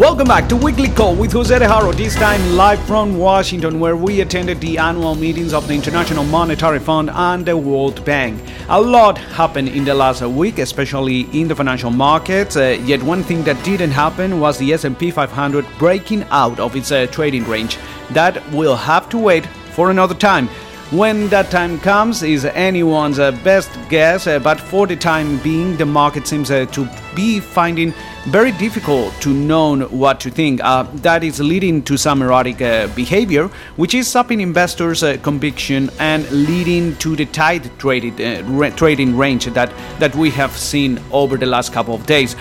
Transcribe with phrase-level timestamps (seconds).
[0.00, 4.22] Welcome back to Weekly Call with Jose Haro, this time live from Washington, where we
[4.22, 8.40] attended the annual meetings of the International Monetary Fund and the World Bank.
[8.70, 12.56] A lot happened in the last week, especially in the financial markets.
[12.56, 16.90] Uh, yet one thing that didn't happen was the S&P 500 breaking out of its
[16.92, 17.76] uh, trading range.
[18.12, 19.44] That will have to wait
[19.74, 20.48] for another time.
[20.92, 25.76] When that time comes is anyone's uh, best guess, uh, but for the time being,
[25.76, 27.94] the market seems uh, to be finding
[28.26, 30.60] very difficult to know what to think.
[30.62, 35.90] Uh, that is leading to some erratic uh, behavior, which is sapping investors' uh, conviction
[35.98, 41.36] and leading to the tight traded, re- trading range that, that we have seen over
[41.36, 42.36] the last couple of days.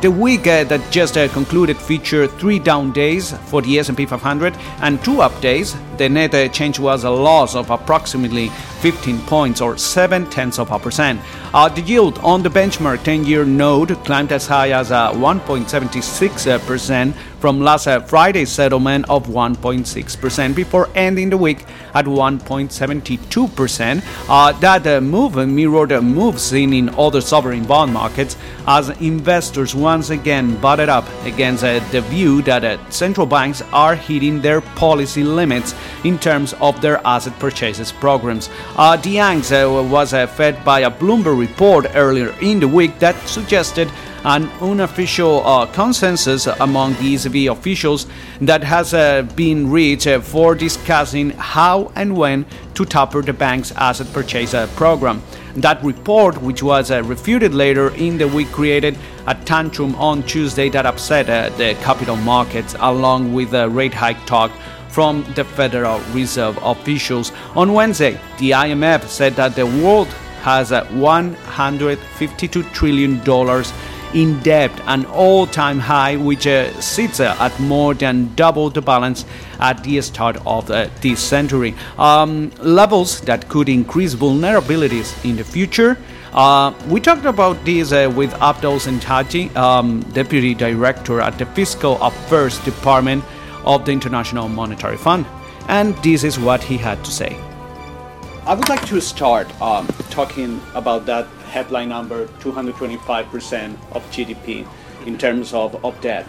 [0.00, 5.20] the week that just concluded featured three down days for the S&P 500 and two
[5.20, 5.74] up days.
[5.98, 8.48] The net change was a loss of approximately
[8.80, 11.20] 15 points or 7 tenths of a percent.
[11.54, 17.14] Uh, the yield on the benchmark 10 year note climbed as high as uh, 1.76%
[17.44, 24.02] from last uh, Friday's settlement of 1.6% before ending the week at 1.72%.
[24.30, 29.74] Uh, that uh, move mirrored the moves seen in other sovereign bond markets as investors
[29.74, 34.62] once again butted up against uh, the view that uh, central banks are hitting their
[34.62, 38.48] policy limits in terms of their asset purchases programs.
[38.76, 39.52] Uh, the angst
[39.90, 43.92] was fed by a Bloomberg report earlier in the week that suggested
[44.24, 48.06] an unofficial uh, consensus among the ECB officials
[48.40, 53.72] that has uh, been reached uh, for discussing how and when to taper the bank's
[53.72, 55.20] asset purchase program.
[55.56, 60.68] That report, which was uh, refuted later in the week, created a tantrum on Tuesday
[60.70, 61.26] that upset
[61.58, 64.50] the capital markets, along with the rate hike talk
[64.88, 67.32] from the Federal Reserve officials.
[67.56, 70.06] On Wednesday, the IMF said that the world
[70.42, 73.20] has $152 trillion
[74.14, 78.80] in debt, an all time high, which uh, sits uh, at more than double the
[78.80, 79.24] balance
[79.60, 81.74] at the start of uh, this century.
[81.98, 85.98] Um, levels that could increase vulnerabilities in the future.
[86.32, 92.00] Uh, we talked about this uh, with Abdul Senhadji, um, Deputy Director at the Fiscal
[92.02, 93.24] Affairs Department
[93.64, 95.26] of the International Monetary Fund,
[95.68, 97.36] and this is what he had to say.
[98.46, 104.66] I would like to start um, talking about that headline number 225% of GDP
[105.06, 106.26] in terms of, of debt.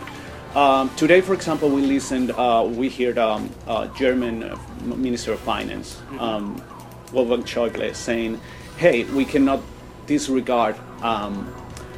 [0.53, 4.53] Um, today, for example, we listened, uh, we heard um, uh, German
[4.83, 6.61] Minister of Finance, um,
[7.11, 8.39] Wolfgang Schäuble, saying,
[8.77, 9.61] hey, we cannot
[10.05, 11.33] disregard um,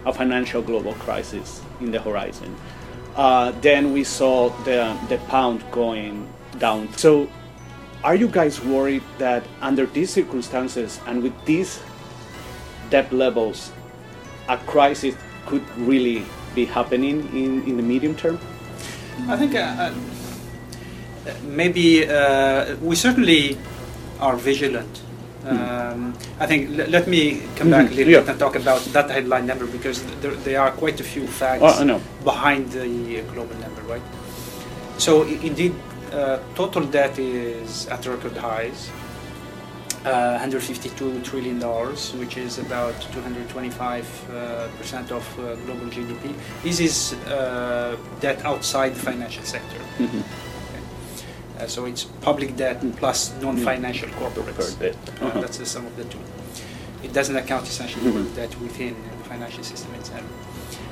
[0.06, 2.56] a financial global crisis in the horizon.
[3.18, 6.26] Uh, then we saw the, the pound going
[6.60, 6.88] down.
[6.94, 7.30] So
[8.06, 11.82] are you guys worried that under these circumstances and with these
[12.90, 13.72] debt levels,
[14.50, 15.16] a crisis
[15.46, 16.26] could really
[16.56, 18.40] be happening in, in the medium term?
[19.28, 19.94] I think uh, uh,
[21.44, 23.58] maybe uh, we certainly
[24.20, 25.02] are vigilant.
[25.44, 25.58] Hmm.
[25.58, 27.94] Um, I think l- let me come back mm-hmm.
[27.94, 28.20] a little yeah.
[28.20, 31.64] bit and talk about that headline number because there, there are quite a few facts
[31.64, 34.02] oh, behind the global number, right?
[34.98, 35.74] So indeed,
[36.12, 38.90] uh, total debt is at record highs.
[40.08, 46.34] Uh, 152 trillion dollars, which is about 225 uh, percent of uh, global GDP.
[46.64, 49.76] This is uh, debt outside the financial sector.
[49.98, 50.20] Mm-hmm.
[50.20, 50.84] Okay.
[51.60, 54.80] Uh, so it's public debt plus non-financial corporates.
[54.80, 54.96] Debt.
[55.22, 55.42] Uh-huh.
[55.42, 56.20] that's the sum of the two.
[57.04, 58.28] It doesn't account essentially mm-hmm.
[58.28, 60.24] for debt within the financial system itself.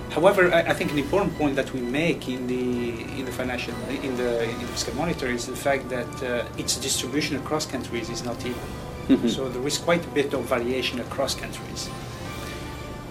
[0.10, 3.74] However, I, I, think an important point that we make in the in the financial
[3.90, 8.10] in the, in the fiscal monitor is the fact that uh, its distribution across countries
[8.10, 8.68] is not even.
[9.08, 9.28] Mm-hmm.
[9.28, 11.90] So there is quite a bit of variation across countries.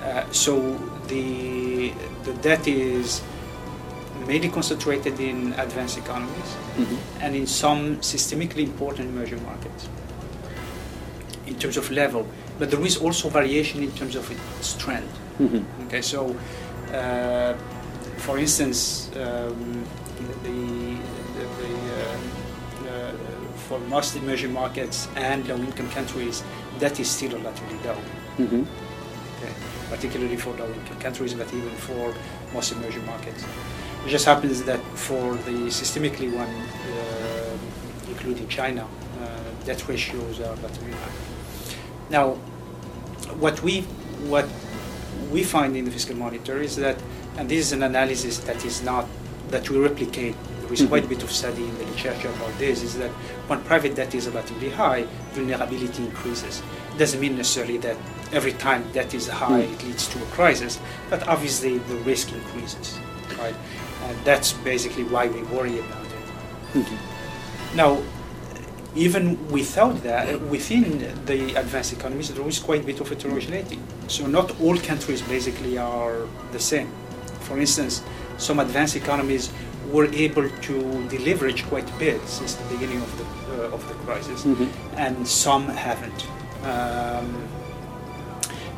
[0.03, 0.75] Uh, so
[1.07, 1.93] the
[2.25, 3.23] the debt is
[4.27, 6.97] mainly concentrated in advanced economies mm-hmm.
[7.21, 9.89] and in some systemically important emerging markets
[11.47, 12.27] in terms of level,
[12.59, 15.09] but there is also variation in terms of its trend.
[15.39, 15.87] Mm-hmm.
[15.87, 16.35] Okay, so
[16.93, 17.55] uh,
[18.19, 19.85] for instance, um,
[20.43, 20.97] the,
[23.69, 26.43] for most emerging markets and low-income countries,
[26.79, 27.99] that is still relatively low.
[28.39, 28.65] Mm-hmm.
[29.37, 29.53] Okay.
[29.91, 32.15] Particularly for low-income countries, but even for
[32.53, 33.45] most emerging markets.
[34.05, 37.57] It just happens that for the systemically one, uh,
[38.09, 38.87] including China,
[39.23, 41.13] uh, debt ratios are relatively high.
[42.11, 42.33] Now,
[43.41, 43.81] what we
[44.29, 44.47] what
[45.31, 46.97] we find in the fiscal monitor is that,
[47.37, 49.07] and this is an analysis that is not,
[49.49, 50.89] that we replicate, there is mm-hmm.
[50.89, 53.11] quite a bit of study in the literature about this, is that
[53.49, 56.63] when private debt is relatively high, vulnerability increases.
[56.95, 57.97] It doesn't mean necessarily that
[58.33, 59.73] every time debt is high, mm.
[59.73, 60.81] it leads to a crisis,
[61.11, 62.99] but obviously the risk increases.
[63.39, 63.55] Right?
[64.05, 66.07] And that's basically why we worry about
[66.75, 66.87] it.
[67.75, 68.03] Now,
[68.97, 73.79] even without that, within the advanced economies, there is quite a bit of heterogeneity.
[74.07, 76.91] So not all countries basically are the same.
[77.41, 78.03] For instance,
[78.39, 79.53] some advanced economies
[79.91, 80.75] were able to
[81.09, 83.25] deleverage quite a bit since the beginning of the
[83.65, 84.45] uh, of the crisis,
[84.97, 86.27] and some haven't.
[86.65, 87.49] Um,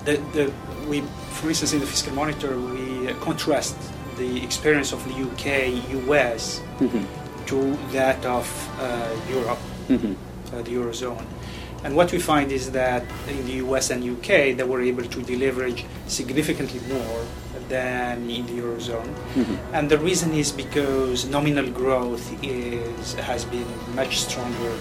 [0.05, 0.53] the, the,
[0.89, 1.01] we,
[1.31, 3.77] for instance, in the fiscal monitor, we contrast
[4.19, 5.47] the experience of the UK,
[6.09, 6.61] US,
[7.47, 8.47] to that of
[8.81, 9.59] uh, Europe,
[10.53, 11.25] uh, the eurozone.
[11.85, 15.23] And what we find is that in the US and UK, they were able to
[15.23, 17.25] deleverage significantly more
[17.69, 19.11] than in the eurozone.
[19.73, 24.73] And the reason is because nominal growth is has been much stronger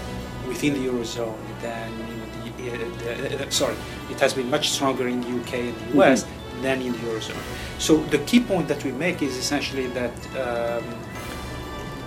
[0.48, 2.18] within the eurozone than in
[2.56, 3.76] the, uh, the uh, sorry,
[4.10, 6.24] it has been much stronger in the UK and the US
[6.62, 7.42] than in the eurozone.
[7.78, 10.84] So the key point that we make is essentially that um,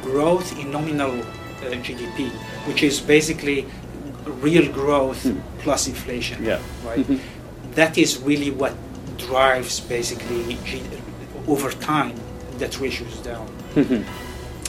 [0.02, 2.30] growth in nominal uh, GDP,
[2.68, 3.66] which is basically
[4.42, 5.26] real growth
[5.60, 6.60] plus inflation, Yeah.
[6.86, 7.06] right?
[7.76, 8.74] That is really what
[9.28, 10.58] drives basically
[11.48, 12.16] over time
[12.58, 13.48] that ratios down,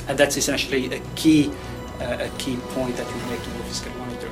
[0.09, 1.51] and that's essentially a key
[2.01, 4.31] uh, a key point that we make in the fiscal monitor.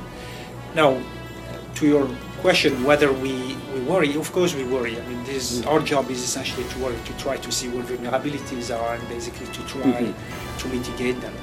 [0.75, 1.01] Now,
[1.75, 2.07] to your
[2.41, 4.99] question, whether we, we worry, of course we worry.
[4.99, 8.67] I mean, this our job is essentially to worry, to try to see where vulnerabilities
[8.75, 10.13] are, and basically to try
[10.59, 11.33] to mitigate them.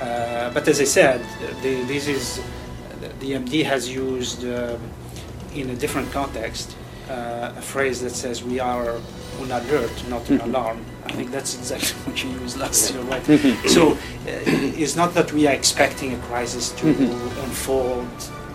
[0.00, 1.20] Uh, but as I said,
[1.62, 2.40] the, this is
[3.20, 4.80] the MD has used um,
[5.54, 6.76] in a different context
[7.08, 8.96] uh, a phrase that says we are
[9.40, 10.84] on alert, not on alarm.
[11.04, 13.24] I think that's exactly what you used last year, right?
[13.68, 13.96] so uh,
[14.26, 18.08] it's not that we are expecting a crisis to unfold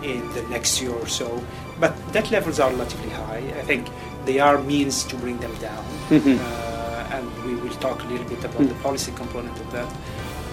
[0.04, 1.44] in the next year or so,
[1.80, 3.44] but debt levels are relatively high.
[3.58, 3.88] I think
[4.26, 8.44] they are means to bring them down, uh, and we will talk a little bit
[8.44, 9.94] about the policy component of that.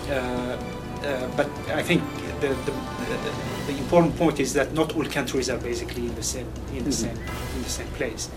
[0.09, 0.59] Uh, uh,
[1.37, 2.03] but I think
[2.41, 2.73] the, the,
[3.11, 6.85] the, the important point is that not all countries are basically in the same in
[6.85, 7.17] the same
[7.57, 8.31] in the same place.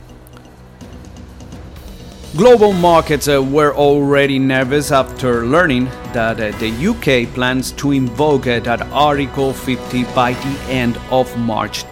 [2.38, 8.45] Global markets uh, were already nervous after learning that uh, the UK plans to invoke
[8.45, 11.89] uh, that Article 50 by the end of March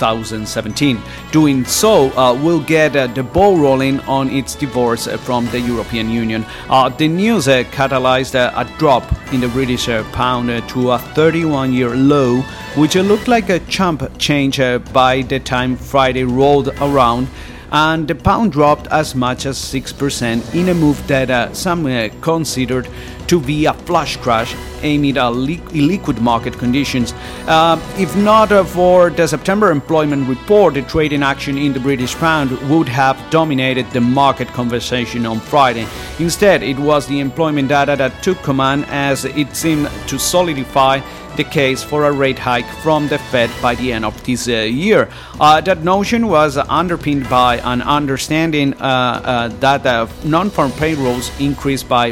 [0.00, 0.98] 2017.
[1.30, 5.60] Doing so uh, will get uh, the ball rolling on its divorce uh, from the
[5.60, 6.44] European Union.
[6.68, 11.94] Uh, the news uh, catalyzed a drop in the British pound to a 31 year
[11.94, 12.40] low,
[12.76, 14.58] which looked like a chump change
[14.92, 17.28] by the time Friday rolled around
[17.72, 22.08] and the pound dropped as much as 6% in a move that uh, some uh,
[22.20, 22.88] considered
[23.30, 27.14] to be a flash crash amid illiquid market conditions.
[27.46, 32.16] Uh, if not uh, for the September employment report, the trading action in the British
[32.16, 35.86] pound would have dominated the market conversation on Friday.
[36.18, 41.00] Instead, it was the employment data that took command as it seemed to solidify
[41.36, 44.52] the case for a rate hike from the Fed by the end of this uh,
[44.52, 45.08] year.
[45.38, 51.88] Uh, that notion was underpinned by an understanding uh, uh, that uh, non-farm payrolls increased
[51.88, 52.10] by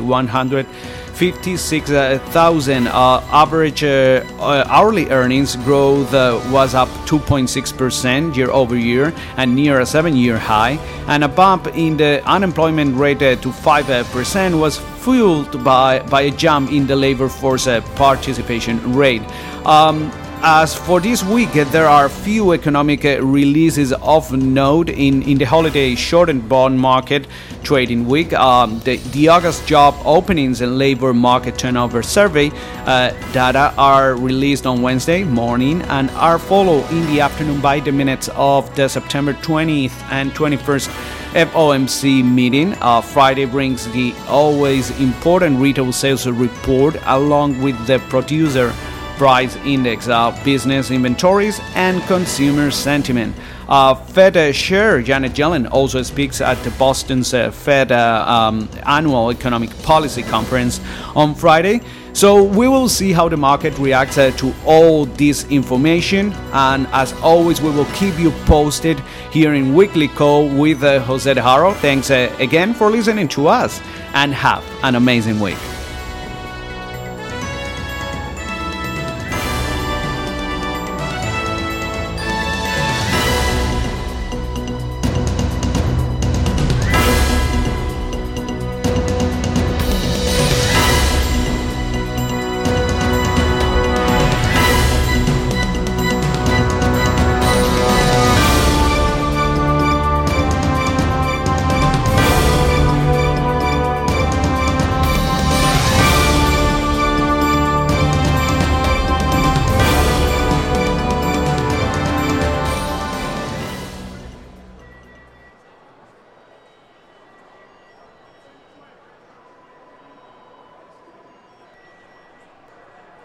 [1.19, 2.87] 156,000.
[2.87, 9.53] Uh, average uh, uh, hourly earnings growth uh, was up 2.6% year over year and
[9.53, 10.79] near a seven-year high,
[11.09, 16.31] and a bump in the unemployment rate uh, to 5% was fueled by, by a
[16.31, 19.23] jump in the labor force uh, participation rate.
[19.67, 25.45] Um, as for this week, there are few economic releases of note in, in the
[25.45, 27.27] holiday shortened bond market
[27.63, 28.33] trading week.
[28.33, 32.51] Um, the, the August job openings and labor market turnover survey
[32.87, 37.93] uh, data are released on Wednesday morning and are followed in the afternoon by the
[37.93, 40.89] minutes of the September 20th and 21st
[41.33, 42.75] FOMC meeting.
[42.81, 48.73] Uh, Friday brings the always important retail sales report along with the producer
[49.19, 53.35] price index, uh, business inventories, and consumer sentiment.
[53.69, 59.31] Uh, Fed Chair Janet Yellen also speaks at the Boston's uh, Fed uh, um, annual
[59.31, 60.81] economic policy conference
[61.15, 61.81] on Friday.
[62.15, 67.13] So we will see how the market reacts uh, to all this information, and as
[67.21, 68.99] always, we will keep you posted
[69.31, 71.75] here in Weekly Call with uh, Jose De Haro.
[71.75, 73.81] Thanks again for listening to us,
[74.15, 75.59] and have an amazing week.